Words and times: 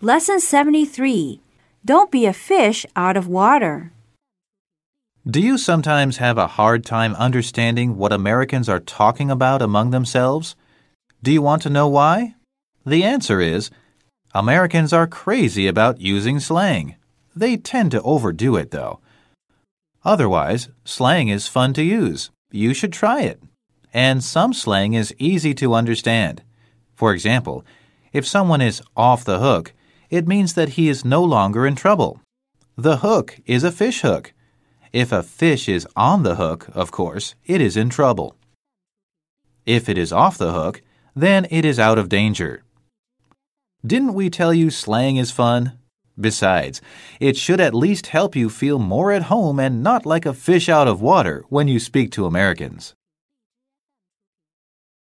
Lesson 0.00 0.38
73 0.38 1.40
Don't 1.84 2.12
be 2.12 2.24
a 2.24 2.32
fish 2.32 2.86
out 2.94 3.16
of 3.16 3.26
water. 3.26 3.90
Do 5.28 5.40
you 5.40 5.58
sometimes 5.58 6.18
have 6.18 6.38
a 6.38 6.46
hard 6.46 6.84
time 6.84 7.16
understanding 7.16 7.96
what 7.96 8.12
Americans 8.12 8.68
are 8.68 8.78
talking 8.78 9.28
about 9.28 9.60
among 9.60 9.90
themselves? 9.90 10.54
Do 11.20 11.32
you 11.32 11.42
want 11.42 11.62
to 11.62 11.70
know 11.70 11.88
why? 11.88 12.36
The 12.86 13.02
answer 13.02 13.40
is 13.40 13.72
Americans 14.32 14.92
are 14.92 15.08
crazy 15.08 15.66
about 15.66 16.00
using 16.00 16.38
slang. 16.38 16.94
They 17.34 17.56
tend 17.56 17.90
to 17.90 18.02
overdo 18.02 18.54
it, 18.54 18.70
though. 18.70 19.00
Otherwise, 20.04 20.68
slang 20.84 21.26
is 21.26 21.48
fun 21.48 21.72
to 21.72 21.82
use. 21.82 22.30
You 22.52 22.72
should 22.72 22.92
try 22.92 23.22
it. 23.22 23.42
And 23.92 24.22
some 24.22 24.52
slang 24.52 24.94
is 24.94 25.12
easy 25.18 25.54
to 25.54 25.74
understand. 25.74 26.44
For 26.94 27.12
example, 27.12 27.64
if 28.12 28.24
someone 28.24 28.60
is 28.60 28.80
off 28.96 29.24
the 29.24 29.40
hook, 29.40 29.72
it 30.10 30.26
means 30.26 30.54
that 30.54 30.70
he 30.70 30.88
is 30.88 31.04
no 31.04 31.22
longer 31.22 31.66
in 31.66 31.74
trouble. 31.74 32.20
The 32.76 32.98
hook 32.98 33.40
is 33.46 33.64
a 33.64 33.72
fish 33.72 34.02
hook. 34.02 34.32
If 34.92 35.12
a 35.12 35.22
fish 35.22 35.68
is 35.68 35.86
on 35.96 36.22
the 36.22 36.36
hook, 36.36 36.68
of 36.74 36.90
course, 36.90 37.34
it 37.44 37.60
is 37.60 37.76
in 37.76 37.90
trouble. 37.90 38.36
If 39.66 39.88
it 39.88 39.98
is 39.98 40.12
off 40.12 40.38
the 40.38 40.52
hook, 40.52 40.82
then 41.14 41.46
it 41.50 41.64
is 41.64 41.78
out 41.78 41.98
of 41.98 42.08
danger. 42.08 42.62
Didn't 43.84 44.14
we 44.14 44.30
tell 44.30 44.54
you 44.54 44.70
slang 44.70 45.16
is 45.16 45.30
fun? 45.30 45.78
Besides, 46.18 46.80
it 47.20 47.36
should 47.36 47.60
at 47.60 47.74
least 47.74 48.08
help 48.08 48.34
you 48.34 48.48
feel 48.48 48.78
more 48.78 49.12
at 49.12 49.24
home 49.24 49.60
and 49.60 49.82
not 49.82 50.06
like 50.06 50.26
a 50.26 50.34
fish 50.34 50.68
out 50.68 50.88
of 50.88 51.00
water 51.00 51.44
when 51.48 51.68
you 51.68 51.78
speak 51.78 52.10
to 52.12 52.26
Americans. 52.26 52.94